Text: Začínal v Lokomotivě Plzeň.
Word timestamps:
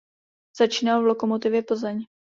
Začínal 0.57 1.01
v 1.01 1.05
Lokomotivě 1.05 1.61
Plzeň. 1.63 2.05